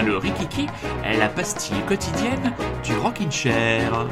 [0.00, 0.66] Le Rikiki,
[1.18, 4.06] la pastille quotidienne du Rockin' Chair.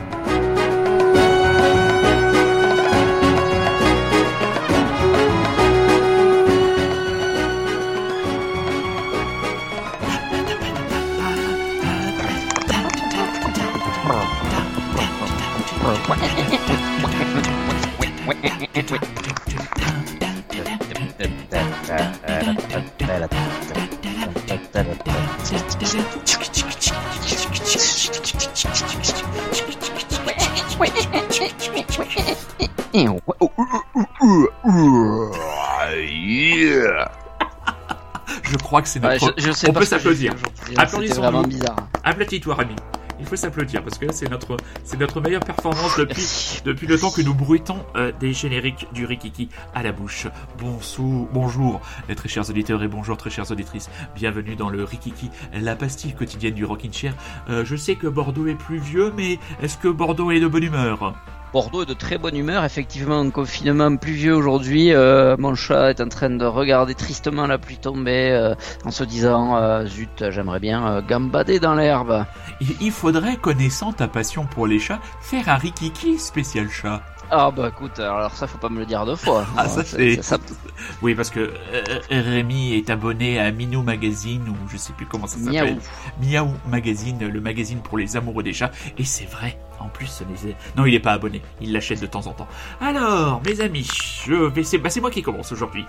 [38.43, 39.25] Je crois que c'est notre.
[39.27, 40.33] Ouais, je- je sais On pas peut s'applaudir.
[40.33, 40.37] hein.
[40.79, 41.03] Applaudissons-nous.
[41.09, 41.77] C'était vraiment bizarre.
[42.05, 42.77] Aplatis-toi, Rémi.
[43.31, 47.13] Faut s'applaudir parce que là, c'est notre, c'est notre meilleure performance depuis, depuis le temps
[47.13, 50.27] que nous bruitons euh, des génériques du Rikiki à la bouche.
[50.59, 53.89] Bonsoir, bonjour, les très chers auditeurs et bonjour, très chères auditrices.
[54.17, 57.15] Bienvenue dans le Rikiki, la pastille quotidienne du Rockin' Chair.
[57.49, 61.15] Euh, je sais que Bordeaux est pluvieux, mais est-ce que Bordeaux est de bonne humeur?
[61.53, 64.93] Bordeaux est de très bonne humeur, effectivement, un confinement pluvieux aujourd'hui.
[64.93, 69.03] Euh, mon chat est en train de regarder tristement la pluie tomber euh, en se
[69.03, 72.25] disant euh, Zut, j'aimerais bien gambader dans l'herbe.
[72.81, 77.03] Il, faudrait, connaissant ta passion pour les chats, faire un Rikiki spécial chat.
[77.33, 79.47] Ah bah écoute, alors ça faut pas me le dire deux fois.
[79.57, 80.37] Ah, ça, c'est- ça-
[81.01, 81.39] Oui, parce que
[81.73, 85.79] euh, Rémi est abonné à Minou Magazine, ou je sais plus comment ça s'appelle.
[86.21, 86.47] Miaou.
[86.49, 88.73] Miaou Magazine, le magazine pour les amoureux des chats.
[88.99, 92.27] Et c'est vrai, en plus, n'est- non, il n'est pas abonné, il l'achète de temps
[92.27, 92.49] en temps.
[92.81, 93.89] Alors, mes amis,
[94.27, 95.85] je vais, c'est, bah, c'est moi qui commence aujourd'hui.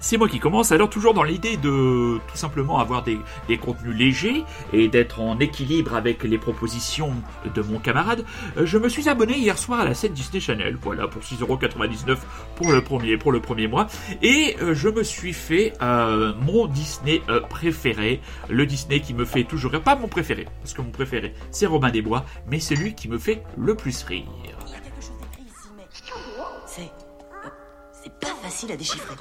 [0.00, 3.96] C'est moi qui commence, alors toujours dans l'idée de tout simplement avoir des, des contenus
[3.96, 7.12] légers et d'être en équilibre avec les propositions
[7.54, 8.24] de mon camarade.
[8.56, 12.18] euh, Je me suis abonné hier soir à la scène Disney Channel, voilà, pour 6,99€
[12.56, 13.86] pour le premier, pour le premier mois.
[14.22, 19.44] Et euh, je me suis fait euh, mon Disney préféré, le Disney qui me fait
[19.44, 23.08] toujours pas mon préféré, parce que mon préféré c'est Robin des Bois, mais celui qui
[23.08, 24.26] me fait le plus rire.
[24.66, 25.86] Il y a quelque chose d'écrit ici, mais
[26.66, 26.82] c'est.
[26.82, 27.48] euh,
[27.92, 29.14] c'est pas facile à déchiffrer.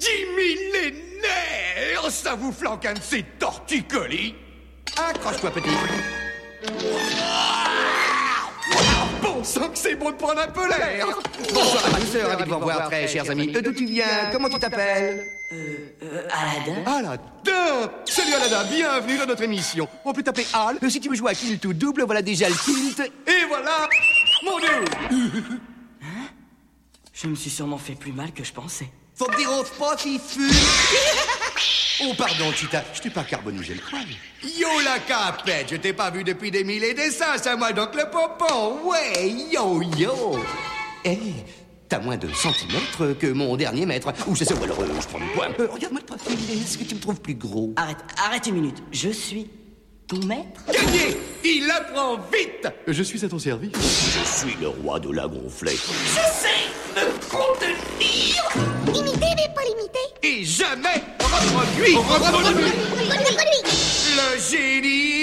[0.00, 4.34] Dix millénaires Ça vous flanque un de ces torticolis
[4.96, 5.70] Accroche-toi, petit.
[9.48, 11.06] Sang que c'est bon de prendre un peu l'air.
[11.54, 13.50] Bonsoir à ma douceur, ravi de vous revoir, très chers amis.
[13.56, 14.28] Euh, D'où tu viens?
[14.30, 15.24] Comment tu t'appelles?
[15.54, 16.84] Euh, Aladdin.
[16.84, 19.88] Aladin Salut Aladin, bienvenue dans notre émission.
[20.04, 22.46] On peut t'appeler Al, Euh, si tu veux jouer à Kilt ou double, voilà déjà
[22.50, 23.00] le Kilt.
[23.26, 23.88] Et voilà
[24.44, 24.84] mon dieu.
[27.14, 28.90] Je me suis sûrement fait plus mal que je pensais.
[29.18, 30.50] Te dérange pas s'il fume
[32.00, 34.06] Oh pardon, Chita, je t'ai pas carbonisé le crâne.
[34.42, 37.72] Yo la capette, je t'ai pas vu depuis des mille et des cents, c'est moi
[37.72, 38.78] donc le pompon.
[38.88, 40.38] Ouais, yo yo.
[41.04, 41.18] Eh,
[41.88, 44.12] t'as moins de centimètres que mon dernier mètre.
[44.28, 45.48] Ou c'est ça, ou alors euh, je prends le poids.
[45.58, 47.72] Euh, Regarde-moi le profil, est-ce que tu me trouves plus gros?
[47.76, 48.78] Arrête, arrête une minute.
[48.92, 49.50] Je suis
[50.06, 50.60] ton maître?
[50.72, 53.72] Gagné Il apprend vite Je suis à ton service.
[53.74, 55.72] Je suis le roi de la gonflée.
[55.76, 58.48] Je sais me contenir
[58.86, 59.98] Limité mais pas limité.
[60.22, 61.96] Et jamais reproduit.
[61.96, 62.72] Reproduit.
[64.16, 65.17] Le génie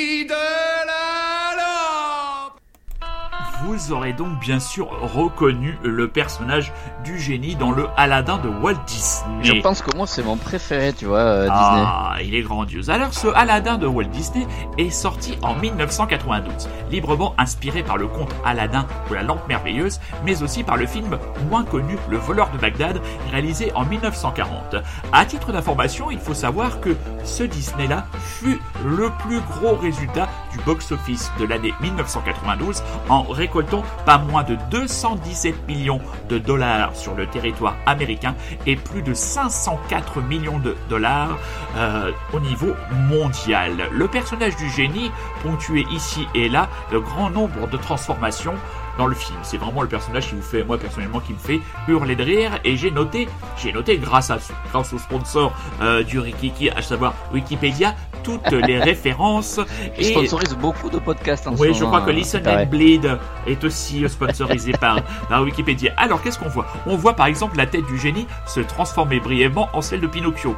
[3.66, 6.72] Vous aurez donc bien sûr reconnu le personnage
[7.03, 9.44] du génie dans le Aladdin de Walt Disney.
[9.44, 11.84] Je pense que moi c'est mon préféré, tu vois, euh, Disney.
[11.84, 12.92] Ah, il est grandiose.
[12.92, 14.46] Alors, ce Aladdin de Walt Disney
[14.78, 20.44] est sorti en 1992, librement inspiré par le conte Aladdin ou la lampe merveilleuse, mais
[20.44, 21.18] aussi par le film
[21.50, 23.02] moins connu Le voleur de Bagdad,
[23.32, 24.76] réalisé en 1940.
[25.11, 30.29] À titre d'information, il faut savoir que ce Disney-là fut le plus gros résultat
[30.66, 37.28] box-office de l'année 1992 en récoltant pas moins de 217 millions de dollars sur le
[37.28, 38.35] territoire américain
[38.66, 41.37] et plus de 504 millions de dollars
[41.78, 42.73] euh, au niveau
[43.09, 43.90] mondial.
[43.91, 45.11] Le personnage du génie,
[45.43, 48.55] ponctué ici et là de grand nombre de transformations
[48.97, 49.37] dans le film.
[49.43, 52.59] C'est vraiment le personnage qui vous fait, moi personnellement, qui me fait hurler de rire.
[52.63, 53.28] Et j'ai noté,
[53.58, 54.37] j'ai noté grâce à,
[54.72, 59.59] grâce au sponsor euh, du Rikiki, à savoir Wikipédia, toutes les références.
[59.97, 63.63] Il sponsorise beaucoup de podcasts en Oui, je crois que euh, Listen and Bleed est
[63.63, 65.93] aussi sponsorisé par, par Wikipédia.
[65.95, 66.66] Alors, qu'est-ce qu'on voit?
[66.87, 70.55] On voit par exemple la tête du génie se transformer brièvement en celle de Pinocchio.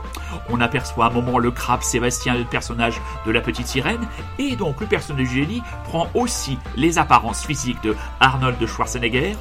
[0.50, 4.08] On aperçoit à un moment le crabe Sébastien, le personnage de la petite sirène,
[4.40, 9.36] et donc le personnage du génie prend aussi les apparences physiques de Arnold Schwarzenegger,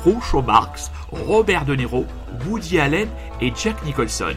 [0.00, 2.06] Groucho Marx, Robert De Niro
[2.46, 3.08] Woody Allen
[3.40, 4.36] et Jack Nicholson.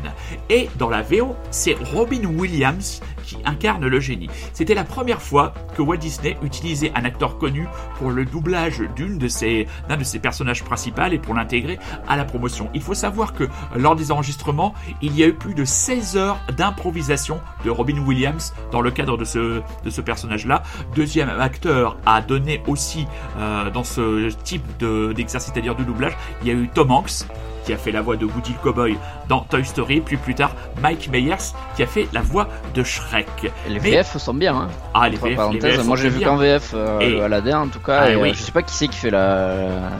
[0.49, 4.29] Et dans la VO, c'est Robin Williams qui incarne le génie.
[4.53, 7.67] C'était la première fois que Walt Disney utilisait un acteur connu
[7.97, 12.69] pour le doublage d'un de ses personnages principaux et pour l'intégrer à la promotion.
[12.73, 16.39] Il faut savoir que lors des enregistrements, il y a eu plus de 16 heures
[16.55, 20.63] d'improvisation de Robin Williams dans le cadre de ce, personnage-là.
[20.95, 23.07] Deuxième acteur à donner aussi
[23.37, 27.25] euh, dans ce type de, d'exercice, c'est-à-dire de doublage, il y a eu Tom Hanks
[27.65, 28.97] qui a fait la voix de Woody le Cowboy
[29.27, 30.51] dans Toy Story, puis plus tard
[30.81, 31.35] Mike Myers
[31.75, 33.51] qui a fait la voix de Shrek.
[33.67, 34.55] Les VF sont bien.
[34.55, 34.67] Hein.
[34.93, 37.79] Ah, les VF, les VF Moi j'ai vu qu'en VF euh, Et- Aladdin en tout
[37.79, 38.01] cas.
[38.03, 38.29] Ah, et, oui.
[38.29, 39.55] euh, je sais pas qui c'est qui fait la...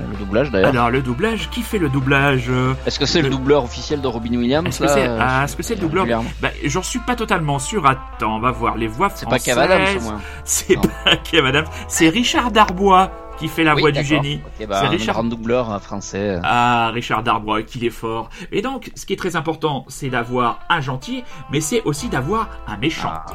[0.09, 0.69] le doublage d'ailleurs.
[0.69, 4.01] Alors le doublage, qui fait le doublage euh, Est-ce que c'est le le- doubleur officiel
[4.01, 6.05] de Robin Williams Est-ce que c'est ah, que c'est le doubleur
[6.41, 7.85] bah, J'en suis pas totalement sûr.
[7.85, 9.55] Attends, on va voir les voix C'est pas françaises.
[9.55, 10.21] Kev Adams au moins.
[10.43, 11.65] C'est pas Kev Adams.
[11.87, 14.37] C'est Richard Darbois qui fait la Oui, voix du génie.
[14.37, 16.39] Bah, C'est un Richard- grand doubleur euh, français.
[16.43, 18.29] Ah, Richard Darbois, qu'il est fort.
[18.51, 22.49] Et donc, ce qui est très important, c'est d'avoir un gentil, mais c'est aussi d'avoir
[22.67, 23.11] un méchant.
[23.13, 23.25] Ah.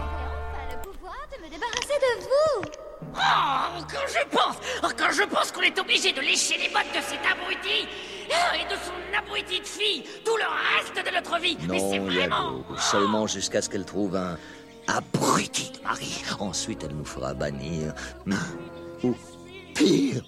[3.13, 6.91] Oh, quand je pense, oh, quand je pense qu'on est obligé de lécher les bottes
[6.95, 7.87] de cet abruti
[8.31, 10.45] oh, et de son abruti de fille tout le
[10.79, 11.59] reste de notre vie.
[11.69, 12.53] Mais c'est Non, vraiment.
[12.59, 14.37] Yago, seulement jusqu'à ce qu'elle trouve un
[14.87, 16.23] abruti de mari.
[16.39, 17.93] Ensuite, elle nous fera bannir.
[19.03, 19.15] Ou
[19.81, 20.23] pire.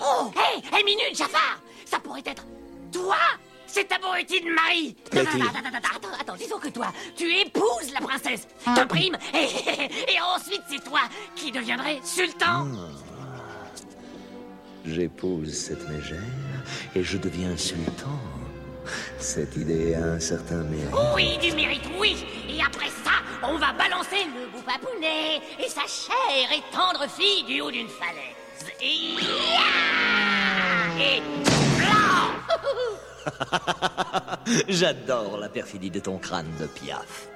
[0.00, 2.44] Oh, hé, hé, minute, Jafar Ça pourrait être
[2.90, 3.16] toi
[3.66, 5.42] cet abruti de mari Attends, Betty.
[5.42, 10.12] attends, attends, attends, attends, attends, disons que toi, tu épouses la princesse, te prime, et,
[10.12, 11.00] et ensuite c'est toi
[11.36, 12.66] qui deviendrais sultan
[14.84, 16.18] J'épouse cette mégère
[16.96, 18.18] et je deviens sultan.
[19.18, 20.90] Cette idée a un certain mérite.
[21.14, 25.86] Oui, du mérite, oui Et après ça, on va balancer le bout papounet et sa
[25.86, 28.34] chère et tendre fille du haut d'une falaise.
[28.80, 29.16] Et...
[31.00, 31.22] Et...
[31.78, 32.32] blanc
[34.68, 37.28] J'adore la perfidie de ton crâne de piaf.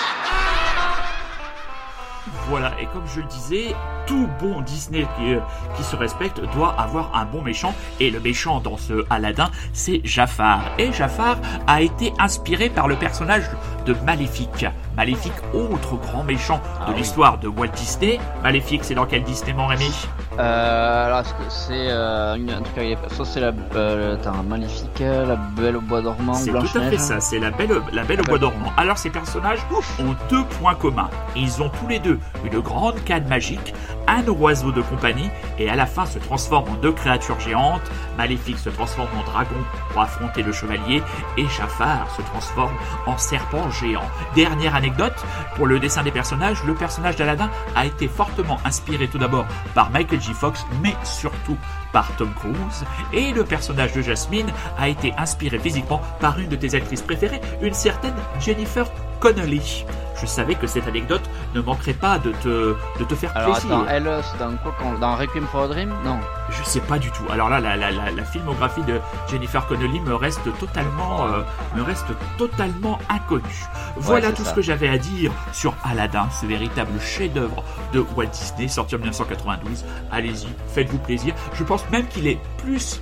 [2.47, 3.75] Voilà, et comme je le disais,
[4.05, 5.39] tout bon Disney qui, euh,
[5.75, 10.01] qui se respecte doit avoir un bon méchant, et le méchant dans ce Aladdin, c'est
[10.03, 10.61] Jafar.
[10.77, 11.37] Et Jafar
[11.67, 13.43] a été inspiré par le personnage
[13.89, 14.65] de Maléfique.
[14.95, 16.97] Maléfique, autre grand méchant de Ah oui.
[16.97, 18.19] l'histoire de Walt Disney.
[18.43, 19.89] Maléfique, c'est dans quel Disney, mon Rémi?
[20.37, 25.35] Euh, alors, c'est euh, une, un truc avec soit c'est la, euh, attends, Maléfique, la
[25.35, 28.23] Belle au bois dormant, C'est tout à fait ça, c'est la belle, la belle au
[28.25, 28.71] bois dormant.
[28.77, 29.59] Alors ces personnages
[29.99, 31.09] ont deux points communs.
[31.35, 33.73] Ils ont tous les deux une grande canne magique,
[34.09, 37.89] un oiseau de compagnie, et à la fin se transforment en deux créatures géantes.
[38.17, 39.55] Maléfique se transforme en dragon
[39.91, 41.01] pour affronter le chevalier,
[41.37, 42.75] et Jafar se transforme
[43.05, 44.09] en serpent géant.
[44.35, 45.23] Dernière anecdote,
[45.55, 49.89] pour le dessin des personnages, le personnage d'Aladin a été fortement inspiré tout d'abord par
[49.91, 50.33] Michael J.
[50.33, 51.57] Fox, mais surtout
[51.91, 56.55] par Tom Cruise, et le personnage de Jasmine a été inspiré physiquement par une de
[56.55, 58.85] tes actrices préférées, une certaine Jennifer
[59.19, 59.85] Connelly.
[60.21, 63.75] Je savais que cette anecdote ne manquerait pas de te, de te faire Alors plaisir.
[63.77, 65.93] attends, elle, c'est dans quoi Dans Requiem for a Dream?
[66.05, 66.19] Non.
[66.49, 67.23] Je sais pas du tout.
[67.31, 71.41] Alors là, la, la, la, la filmographie de Jennifer Connelly me reste totalement, euh,
[71.75, 73.65] me reste totalement inconnue.
[73.97, 74.51] Voilà tout ça.
[74.51, 77.63] ce que j'avais à dire sur Aladdin, ce véritable chef-d'œuvre
[77.93, 79.85] de Walt Disney, sorti en 1992.
[80.11, 81.33] Allez-y, faites-vous plaisir.
[81.53, 83.01] Je pense même qu'il est plus,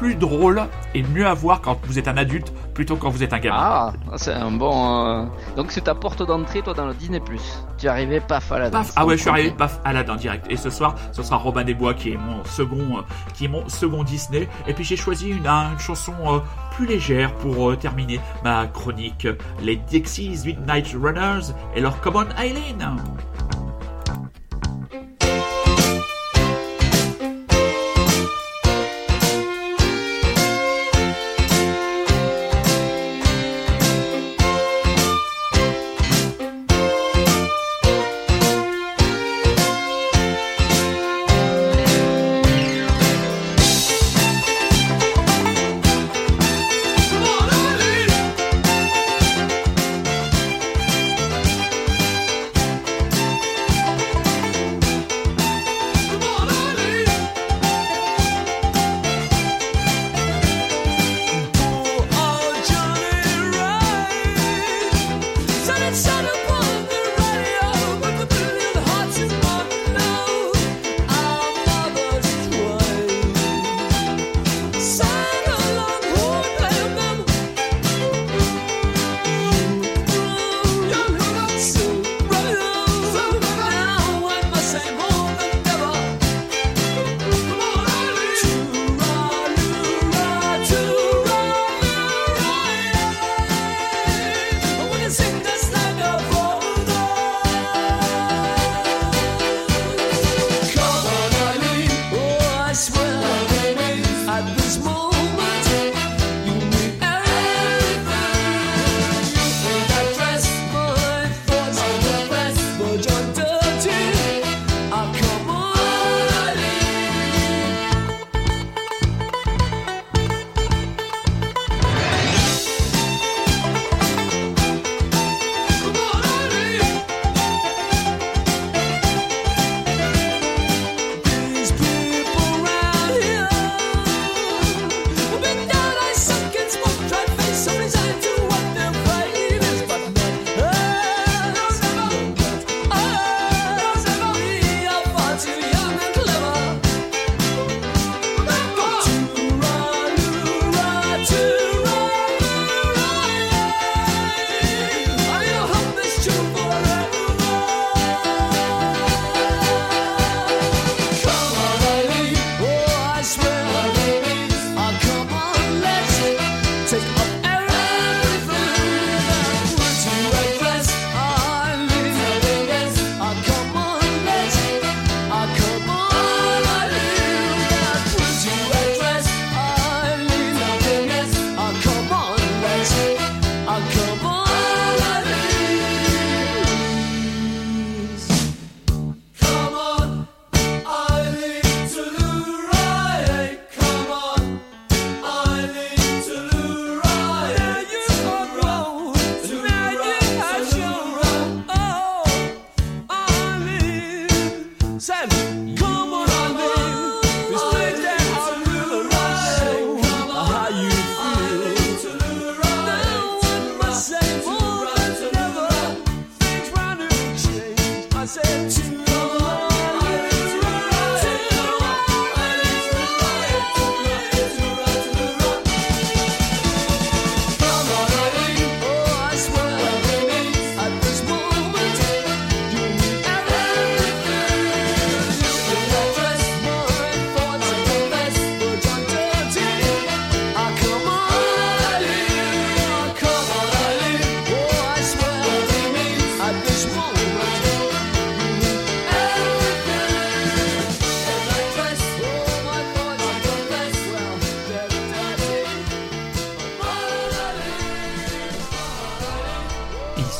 [0.00, 0.62] plus drôle
[0.94, 3.38] et mieux à voir quand vous êtes un adulte plutôt que quand vous êtes un
[3.38, 3.58] gamin.
[3.60, 4.72] Ah, c'est un bon.
[5.06, 5.26] euh,
[5.56, 7.42] Donc c'est ta porte d'entrée, toi, dans le Disney Plus.
[7.76, 10.46] Tu es arrivé, paf, à la Paf, ah ouais, je suis arrivé, paf, Aladdin direct.
[10.48, 13.02] Et ce soir, ce sera Robin des Bois qui est mon second, euh,
[13.34, 14.48] qui est mon second Disney.
[14.66, 16.38] Et puis j'ai choisi une, une chanson euh,
[16.74, 19.28] plus légère pour terminer ma chronique.
[19.60, 22.26] Les Dixies Midnight Runners et leur Come on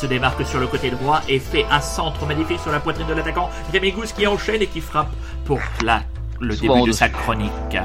[0.01, 3.13] se démarque sur le côté droit et fait un centre magnifique sur la poitrine de
[3.13, 5.11] l'attaquant Rémi Gousse qui enchaîne et qui frappe
[5.45, 6.03] pour la,
[6.41, 7.77] le Souvent début de sa chronique.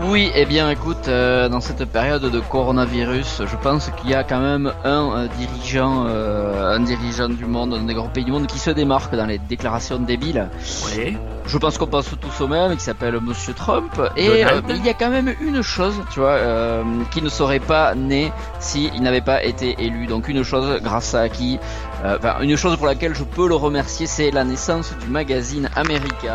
[0.00, 4.22] Oui, eh bien écoute, euh, dans cette période de coronavirus, je pense qu'il y a
[4.22, 8.30] quand même un euh, dirigeant, euh, un dirigeant du monde, un des grands pays du
[8.30, 10.48] monde qui se démarque dans les déclarations débiles.
[10.86, 11.16] Oui.
[11.46, 14.00] Je pense qu'on pense tous au même, qui s'appelle Monsieur Trump.
[14.16, 17.58] Et euh, il y a quand même une chose, tu vois, euh, qui ne serait
[17.58, 20.06] pas né s'il n'avait pas été élu.
[20.06, 21.58] Donc une chose grâce à qui,
[22.04, 25.68] euh, enfin une chose pour laquelle je peux le remercier, c'est la naissance du magazine
[25.74, 26.34] America.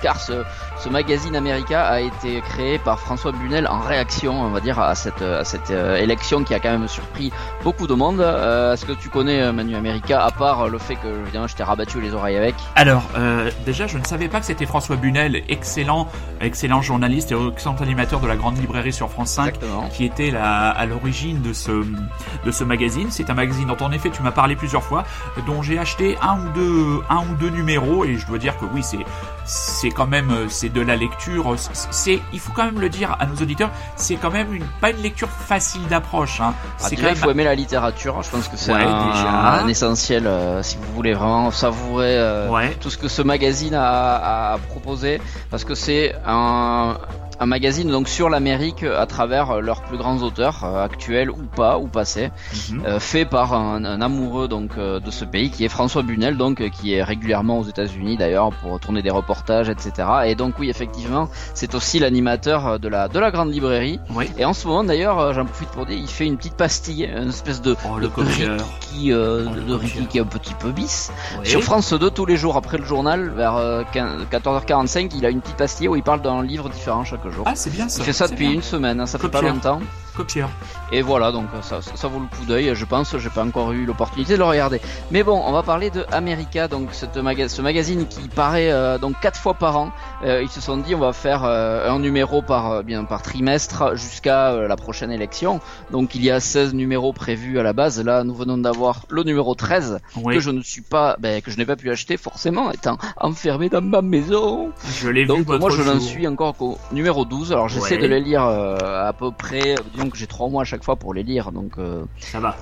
[0.00, 0.44] Car ce,
[0.82, 4.94] ce magazine America a été créé par François Bunel en réaction, on va dire, à
[4.94, 7.30] cette, à cette euh, élection qui a quand même surpris
[7.62, 8.20] beaucoup de monde.
[8.20, 11.54] Euh, Est-ce que tu connais euh, Manu America, à part le fait que évidemment je
[11.54, 12.54] t'ai rabattu les oreilles avec?
[12.76, 16.08] Alors, euh, déjà, je ne savais pas que c'était François Bunel, excellent,
[16.40, 19.88] excellent journaliste et excellent animateur de la Grande Librairie sur France 5, Exactement.
[19.90, 23.08] qui était la- à l'origine de ce, de ce magazine.
[23.10, 25.04] C'est un magazine dont, en effet, tu m'as parlé plusieurs fois,
[25.46, 28.64] dont j'ai acheté un ou deux, un ou deux numéros, et je dois dire que
[28.72, 28.98] oui, c'est,
[29.44, 31.54] c'est quand même, euh, c'est de la lecture.
[31.56, 34.64] C'est, c'est- il faut quand même le dire à nos auditeurs, c'est quand même une,
[34.80, 36.40] pas une lecture facile d'approche.
[36.40, 36.54] Hein.
[36.82, 38.22] Ah, déjà, quand il même faut aimer la littérature.
[38.22, 42.48] Je pense que c'est Ouais, un, un essentiel euh, si vous voulez vraiment savourer euh,
[42.48, 42.76] Ouais.
[42.80, 45.20] tout ce que ce magazine a, a proposé,
[45.50, 46.96] parce que c'est un,
[47.40, 51.42] un magazine donc sur l'Amérique à travers euh, leurs plus grands auteurs euh, actuels ou
[51.56, 52.30] pas ou passés,
[52.70, 52.82] Mhm.
[52.86, 56.36] euh, fait par un, un amoureux donc euh, de ce pays qui est François Bunel
[56.36, 60.06] donc euh, qui est régulièrement aux États-Unis d'ailleurs pour tourner des reportages etc.
[60.26, 63.98] Et donc oui effectivement c'est aussi l'animateur euh, de la de la grande librairie.
[64.14, 64.28] Oui.
[64.38, 67.04] Et en ce moment d'ailleurs, euh, j'en profite pour dire, il fait une petite pastille,
[67.10, 70.08] une espèce de, Oh, de le euh, Oh, le de Ricky copieur.
[70.08, 71.10] qui est un petit peu bis.
[71.38, 71.46] Oui.
[71.46, 75.30] Sur France 2 tous les jours après le journal, vers euh, 15 14h45, il a
[75.30, 77.44] une petite pastille où il parle d'un livre différent chaque jour.
[77.46, 78.02] Ah, c'est bien ça.
[78.02, 78.54] il fait ça depuis bien.
[78.56, 79.54] une semaine, hein, ça fait pas Copieur.
[79.54, 79.80] longtemps.
[80.20, 80.50] Copieur.
[80.92, 83.16] Et voilà, donc euh, ça, ça, ça vaut le coup d'œil, je pense.
[83.16, 84.80] J'ai pas encore eu l'opportunité de le regarder.
[85.10, 88.98] Mais bon, on va parler de America, donc cette maga- ce magazine qui paraît euh,
[88.98, 89.92] donc quatre fois par an.
[90.24, 93.96] Euh, ils se sont dit, on va faire euh, un numéro par bien par trimestre
[93.96, 95.60] jusqu'à la prochaine élection.
[95.90, 98.02] Donc il y a 16 numéros prévus à la base.
[98.04, 100.34] Là, nous venons d'avoir le numéro 13 Oui.
[100.34, 103.68] que je ne suis pas, ben, que je n'ai pas pu acheter forcément, étant enfermé
[103.70, 104.70] dans ma maison.
[105.00, 107.52] Je l'ai vu Donc moi je n'en suis encore qu'au numéro 12.
[107.52, 108.02] Alors j'essaie Ouais.
[108.02, 111.14] de les lire à peu près, disons que j'ai trois mois à chaque fois pour
[111.14, 111.52] les lire.
[111.52, 112.56] Donc euh, Ça va.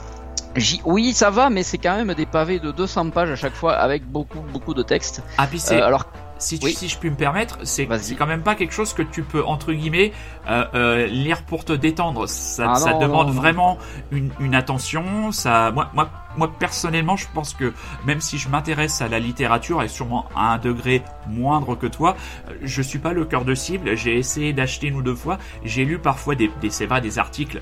[0.84, 3.74] oui ça va, mais c'est quand même des pavés de 200 pages à chaque fois
[3.74, 5.22] avec beaucoup beaucoup de texte.
[5.38, 5.80] Ah, puis c'est.
[5.82, 6.04] Euh, alors
[6.40, 6.72] si, tu- oui.
[6.72, 9.72] si je puis me permettre, c'est quand même pas quelque chose que tu peux, entre
[9.72, 10.12] guillemets,
[10.48, 12.28] euh, euh, lire pour te détendre.
[12.28, 13.40] Ça, Ah ça non, demande non, non.
[13.40, 13.78] vraiment
[14.12, 15.32] une, une attention.
[15.32, 17.74] Ça, moi, moi, moi, personnellement, je pense que
[18.06, 22.16] même si je m'intéresse à la littérature et sûrement à un degré moindre que toi,
[22.48, 23.96] euh, je suis pas le cœur de cible.
[23.96, 25.38] J'ai essayé d'acheter une ou deux fois.
[25.64, 26.70] J'ai lu parfois des, des
[27.02, 27.60] des articles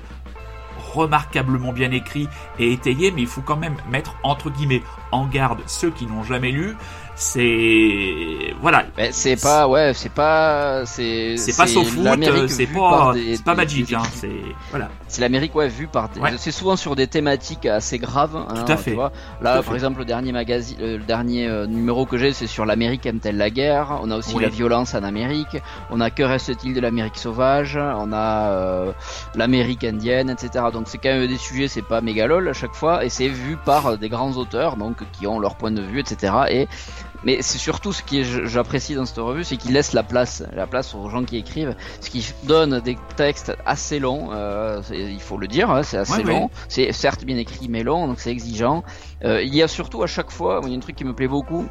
[0.93, 2.27] remarquablement bien écrits
[2.59, 6.23] et étayés, mais il faut quand même mettre entre guillemets en garde ceux qui n'ont
[6.23, 6.75] jamais lu.
[7.19, 13.13] C'est voilà, c'est pas ouais c'est pas c'est c'est pas sauf foot, l'Amérique c'est pas,
[13.15, 14.29] c'est pas des hein, c'est
[14.69, 14.89] voilà.
[15.07, 16.31] C'est l'Amérique ouais vue par des- Ouais.
[16.37, 18.35] c'est souvent sur des thématiques assez graves.
[18.35, 18.93] hein, Tout à tu fait.
[18.93, 19.11] vois.
[19.41, 19.73] Là par fait.
[19.73, 23.37] exemple le dernier magazine, euh, le dernier euh, numéro que j'ai c'est sur l'Amérique aime-t-elle
[23.37, 23.99] la guerre.
[24.03, 24.43] On a aussi Oui.
[24.43, 25.57] la violence en Amérique.
[25.89, 27.77] On a que reste-t-il de l'Amérique sauvage?
[27.77, 28.91] On a euh,
[29.35, 30.65] l'Amérique indienne, etc.
[30.71, 33.57] Donc c'est quand même des sujets c'est pas mégalol à chaque fois et c'est vu
[33.65, 36.33] par euh, des grands auteurs donc qui ont leur point de vue, etc.
[36.51, 36.67] Et
[37.23, 40.67] mais c'est surtout ce que j'apprécie dans cette revue, c'est qu'il laisse la place, la
[40.67, 44.29] place aux gens qui écrivent, ce qui donne des textes assez longs.
[44.31, 46.33] euh, il faut le dire, hein, c'est assez Ouais, ouais.
[46.39, 46.49] long.
[46.69, 48.83] C'est certes bien écrit, mais long, donc c'est exigeant.
[49.23, 51.13] Euh, il y a surtout à chaque fois, il y a un truc qui me
[51.13, 51.65] plaît beaucoup.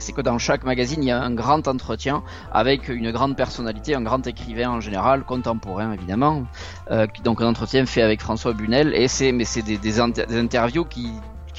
[0.00, 3.96] C'est que dans chaque magazine, il y a un grand entretien avec une grande personnalité,
[3.96, 6.44] un grand écrivain en général, contemporain évidemment.
[6.92, 10.26] Euh, donc un entretien fait avec François Bunel et c'est mais c'est des, des, inter-
[10.26, 11.10] des interviews qui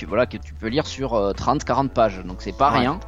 [0.05, 2.21] voilà que tu peux lire sur 30-40 pages.
[2.25, 2.79] Donc c'est pas Ouais.
[2.79, 2.99] rien.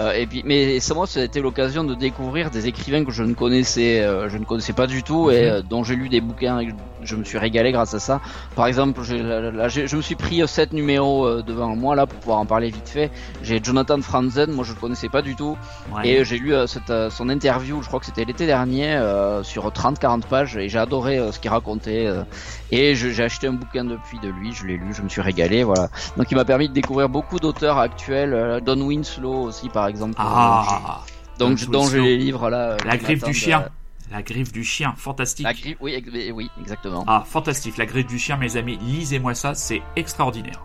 [0.00, 3.10] Euh, et puis, mais ça, moi, ça a été l'occasion de découvrir des écrivains que
[3.10, 5.48] je ne connaissais, euh, je ne connaissais pas du tout et Mhm.
[5.48, 6.60] euh, dont j'ai lu des bouquins.
[6.60, 6.68] Et
[7.02, 8.20] je me suis régalé grâce à ça.
[8.54, 12.06] Par exemple, j'ai- là, je me suis pris euh, sept numéros euh, devant moi là
[12.06, 13.10] pour pouvoir en parler vite fait.
[13.42, 15.56] J'ai Jonathan Franzen, moi je le connaissais pas du tout,
[15.94, 16.08] Ouais.
[16.08, 19.42] et j'ai lu euh, cette, euh, son interview, je crois que c'était l'été dernier, euh,
[19.42, 22.06] sur 30-40 pages, et j'ai adoré euh, ce qu'il racontait.
[22.06, 22.22] euh,
[22.70, 25.64] et j'ai acheté un bouquin depuis de lui, je l'ai lu, je me suis régalé,
[25.64, 25.88] voilà.
[26.16, 30.14] Donc il m'a permis de découvrir beaucoup d'auteurs actuels, euh, Don Winslow aussi par exemple.
[30.18, 31.00] Ah,
[31.38, 32.72] donc Don dont j'ai les livres là.
[32.72, 33.62] euh, la griffe du chien.
[33.62, 33.68] euh,
[34.10, 35.44] La griffe du chien, fantastique.
[35.44, 37.04] La griffe, oui, exactement.
[37.06, 37.76] Ah, fantastique.
[37.76, 40.64] La griffe du chien, mes amis, lisez-moi ça, c'est extraordinaire.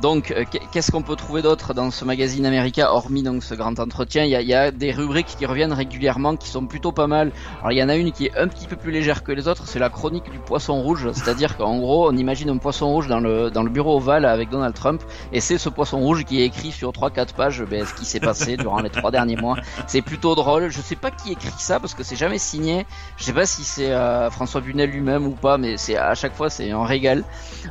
[0.00, 3.54] Donc, euh, qu'est- qu'est-ce qu'on peut trouver d'autre dans ce magazine américain, hormis donc ce
[3.54, 4.24] grand entretien?
[4.24, 7.32] Il y a, des rubriques qui reviennent régulièrement, qui sont plutôt pas mal.
[7.60, 9.48] Alors, il y en a une qui est un petit peu plus légère que les
[9.48, 11.08] autres, c'est la chronique du poisson rouge.
[11.14, 15.02] C'est-à-dire qu'en gros, on imagine un poisson rouge dans le bureau ovale avec Donald Trump,
[15.32, 18.20] et c'est ce poisson rouge qui est écrit sur 3-4 pages ben, ce qui s'est
[18.20, 19.56] passé durant les trois derniers mois.
[19.88, 20.70] C'est plutôt drôle.
[20.70, 22.86] Je sais pas qui écrit ça parce que c'est jamais signé.
[23.16, 26.34] Je sais pas si c'est euh, François Bunel lui-même ou pas, mais c'est à chaque
[26.34, 27.24] fois c'est un régal.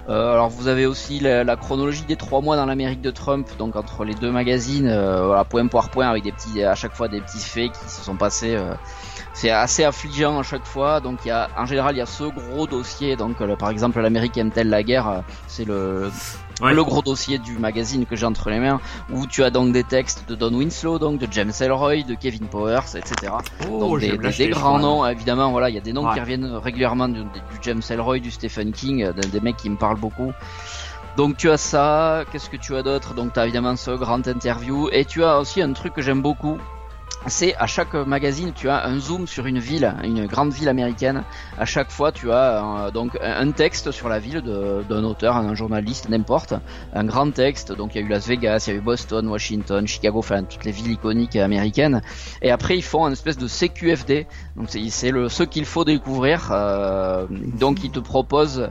[0.09, 3.47] Euh, alors vous avez aussi la, la chronologie des trois mois dans l'Amérique de Trump,
[3.57, 6.93] donc entre les deux magazines, euh, voilà, point par point, avec des petits, à chaque
[6.95, 8.55] fois des petits faits qui se sont passés.
[8.55, 8.73] euh,
[9.33, 10.99] c'est assez affligeant à chaque fois.
[10.99, 13.15] Donc il y a, en général, il y a ce gros dossier.
[13.15, 16.09] Donc par exemple, l'Amérique aime-t-elle la guerre euh, C'est le
[16.59, 16.73] Ouais.
[16.73, 18.79] le gros dossier du magazine que j'ai entre les mains,
[19.13, 22.47] où tu as donc des textes de Don Winslow, donc de James Ellroy, de Kevin
[22.47, 23.31] Powers, etc.
[23.69, 26.15] Oh, Donc des, grands noms, évidemment, voilà, il y a des noms Ouais.
[26.15, 29.69] qui reviennent régulièrement du, du James Ellroy, du Stephen King, euh, des, des mecs qui
[29.69, 30.31] me parlent beaucoup.
[31.17, 33.15] Donc tu as ça, qu'est-ce que tu as d'autre?
[33.15, 36.21] Donc tu as évidemment ce grand interview, et tu as aussi un truc que j'aime
[36.21, 36.59] beaucoup,
[37.25, 41.23] c'est à chaque magazine tu as un zoom sur une ville, une grande ville américaine.
[41.57, 45.55] À chaque fois tu as euh, donc un texte sur la ville d'un auteur, un
[45.55, 46.53] journaliste, n'importe,
[46.93, 47.73] un grand texte.
[47.73, 50.43] Donc il y a eu Las Vegas, il y a eu Boston, Washington, Chicago, enfin
[50.43, 52.01] toutes les villes iconiques américaines.
[52.43, 54.27] Et après ils font un espèce de CQFD.
[54.55, 56.49] Donc c'est le ce qu'il faut découvrir.
[56.51, 57.25] euh,
[57.59, 58.69] donc ils te proposent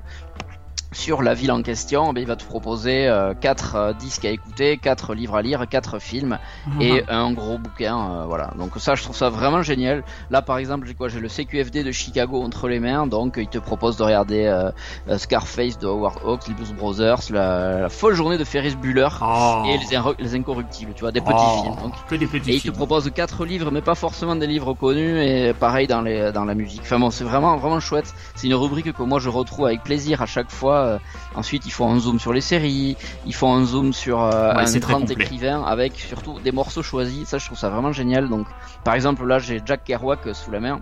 [0.97, 4.31] sur la ville en question, ben, il va te proposer euh, quatre euh, disques à
[4.31, 6.39] écouter, quatre livres à lire, quatre films
[6.81, 8.53] et un gros bouquin, euh, voilà.
[8.59, 10.05] Donc ça, je trouve ça vraiment génial.
[10.31, 11.09] Là, par exemple, j'ai quoi?
[11.09, 14.71] J'ai le CQFD de Chicago entre les mains, donc il te propose de regarder euh,
[15.09, 19.63] euh, Scarface de Howard Hawks, les Blues Brothers, la, folle journée de Ferris Bueller Oh.
[19.67, 21.77] et les, Incorruptibles, tu vois, des petits Oh, films.
[21.83, 24.75] Donc, que des petits et il te propose quatre livres, mais pas forcément des livres
[24.75, 26.81] connus, et pareil dans les dans la musique.
[26.83, 28.13] Enfin bon, c'est vraiment vraiment chouette.
[28.35, 30.86] C'est une rubrique que moi je retrouve avec plaisir à chaque fois.
[30.87, 30.99] Euh,
[31.35, 32.97] Ensuite, ils font un zoom sur les séries,
[33.27, 37.29] ils font un zoom sur euh, Ouais, un grand écrivain avec surtout des morceaux choisis.
[37.29, 38.29] Ça, je trouve ça vraiment génial.
[38.29, 38.47] Donc,
[38.85, 40.81] par exemple, là, j'ai Jack Kerouac sous la main.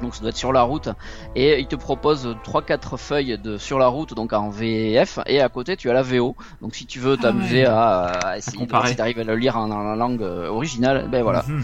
[0.00, 0.88] Donc ça doit être sur la route
[1.34, 5.42] et il te propose trois quatre feuilles de sur la route donc en VF et
[5.42, 7.66] à côté tu as la VO donc si tu veux t'amuser ouais.
[7.66, 8.88] à, à essayer de voir comparer.
[8.92, 11.62] si t'arrives à le lire en, en la langue euh, originale ben voilà Mhm.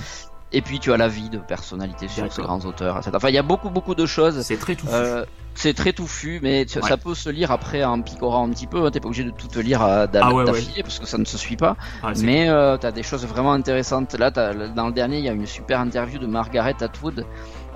[0.53, 3.11] Et puis tu as la vie de personnalité sur ces grands auteurs, etc.
[3.15, 4.41] Enfin, il y a beaucoup beaucoup de choses.
[4.43, 4.87] C'est très tout.
[4.91, 6.83] Euh, c'est très touffu, mais Ouais.
[6.83, 8.85] ça peut se lire après en picorant un petit peu.
[8.85, 8.91] hein.
[8.91, 10.63] T'es pas obligé de tout te lire à- d'a- Ah ouais, ouais.
[10.83, 11.77] parce que ça ne se suit pas.
[12.03, 14.13] Ah, mais euh, t'as des choses vraiment intéressantes.
[14.15, 17.25] Là, dans le dernier, il y a une super interview de Margaret Atwood,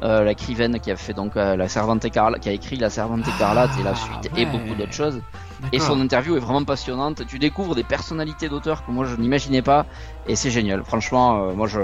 [0.02, 3.70] euh, qui a fait donc euh, la Servante écarlate, qui a écrit la Servante écarlate
[3.78, 5.20] et la suite et beaucoup d'autres choses.
[5.72, 7.26] Et son interview est vraiment passionnante.
[7.26, 9.84] Tu découvres des personnalités d'auteurs que moi je n'imaginais pas,
[10.26, 10.82] et c'est génial.
[10.84, 11.80] Franchement, euh, moi je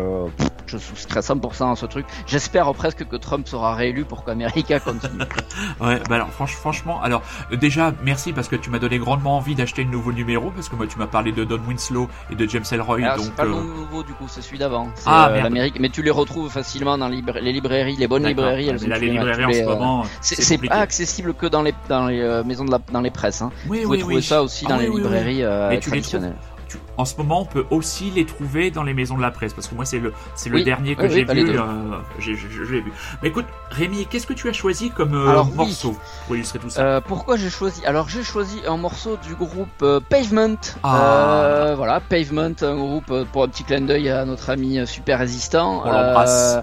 [0.67, 2.07] je souscris à 100% à ce truc.
[2.27, 5.21] J'espère presque que Trump sera réélu pour qu'America continue.
[5.81, 9.37] Ouais, bah alors franch- franchement, alors euh, déjà merci parce que tu m'as donné grandement
[9.37, 12.35] envie d'acheter le nouveau numéro parce que moi tu m'as parlé de Don Winslow et
[12.35, 14.89] de James Alors, donc c'est pas le nouveau du coup, c'est celui d'avant.
[15.05, 18.69] Ah, l'Amérique, mais tu les retrouves facilement dans les, libra- les librairies, les bonnes librairies.
[18.69, 21.63] Elles sont là, les librairies en les, ce euh, moment, C'est pas accessible que dans
[21.63, 23.43] les dans les euh, maisons de la dans les presses.
[23.43, 23.51] Hein.
[23.69, 24.23] Oui, Vous pouvez oui, trouver oui.
[24.23, 26.37] ça aussi Ah dans les librairies euh, traditionnelles.
[26.69, 29.53] Tu- En ce moment, on peut aussi les trouver dans les maisons de la presse
[29.53, 31.59] parce que moi c'est le c'est le Oui, dernier que oui, j'ai oui, vu.
[31.59, 32.33] euh, j'ai
[32.81, 32.93] vu.
[33.23, 36.69] Mais écoute, Rémi, qu'est-ce que tu as choisi comme euh, Alors, morceau pour illustrer tout
[36.71, 40.57] ça Euh, pourquoi j'ai choisi Alors j'ai choisi un morceau du groupe Pavement.
[40.83, 41.75] Ah.
[41.77, 45.83] Voilà, Pavement, un groupe pour un petit clin d'œil à notre ami super résistant.
[45.85, 46.59] On l'embrasse.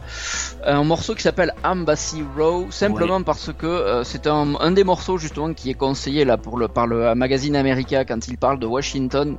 [0.65, 5.53] Un morceau qui s'appelle Embassy Row, simplement parce que c'est un, un des morceaux justement
[5.53, 9.37] qui est conseillé là pour le par le magazine américain quand il parle de Washington.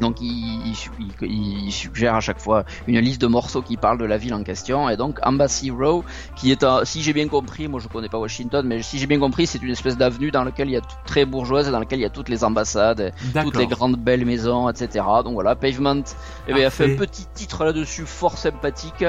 [0.00, 0.74] Donc il, il,
[1.22, 4.34] il- il suggère à chaque fois une liste de morceaux qui parlent de la ville
[4.34, 6.04] en question et donc Embassy Row
[6.36, 9.06] qui est un, si j'ai bien compris, moi je connais pas Washington, mais si j'ai
[9.06, 11.70] bien compris, c'est une espèce d'avenue dans laquelle il y a tout- très bourgeoise et
[11.70, 13.12] dans laquelle il y a toutes les ambassades,
[13.44, 15.04] toutes les grandes belles maisons, etc.
[15.24, 16.02] Donc voilà, Pavement,
[16.48, 19.04] eh bien, a fait un petit titre là-dessus fort sympathique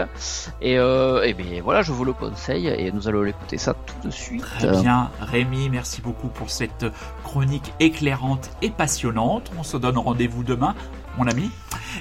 [0.61, 4.07] et euh, eh bien voilà, je vous le conseille et nous allons l'écouter ça tout
[4.07, 4.41] de suite.
[4.41, 6.85] Très bien, Rémi, merci beaucoup pour cette
[7.23, 9.51] chronique éclairante et passionnante.
[9.57, 10.75] On se donne rendez-vous demain
[11.17, 11.51] mon ami.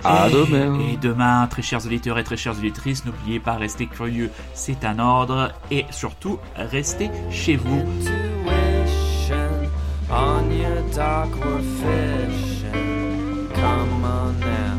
[0.03, 0.79] À et, demain.
[0.81, 4.98] Et demain, très chers auditeurs et très chères auditrices, n'oubliez pas, restez curieux, c'est un
[4.98, 5.53] ordre.
[5.70, 7.83] Et surtout, restez chez vous.
[9.24, 9.70] Intuition
[10.11, 13.48] on your dock we're fishing.
[13.55, 14.74] Come on now, give us a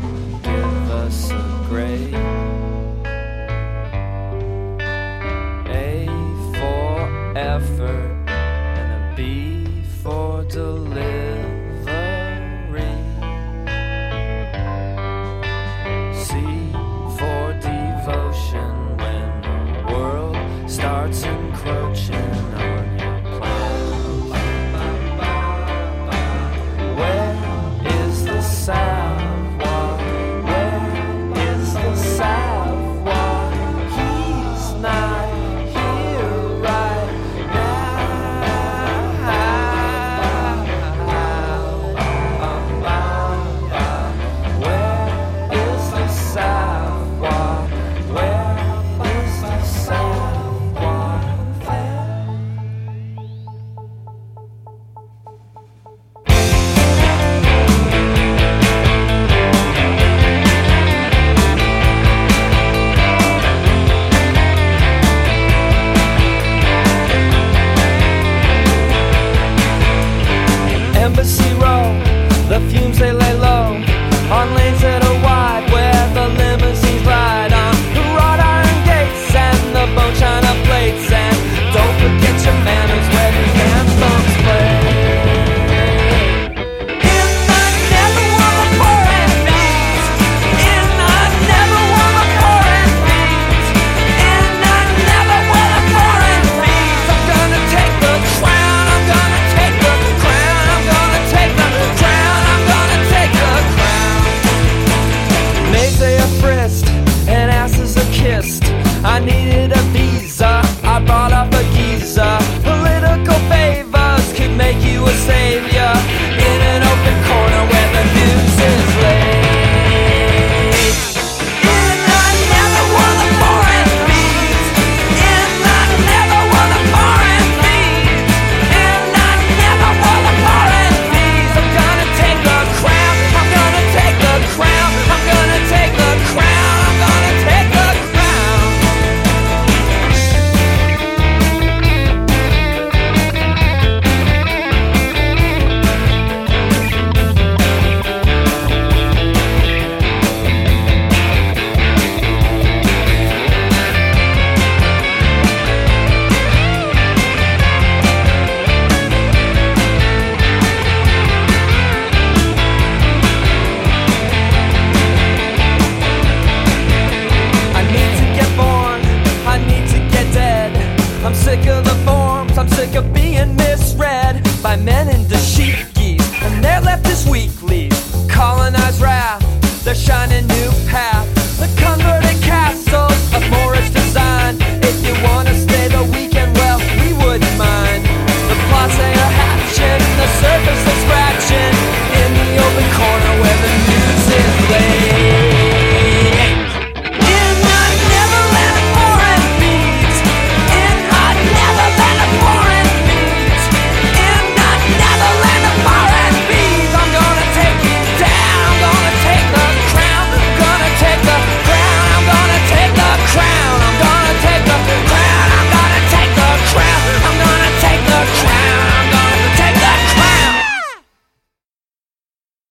[174.76, 177.92] my men into sheep geese, and they left leftist weeklies
[178.28, 179.42] colonized wrath.
[179.84, 181.15] They're shining new paths.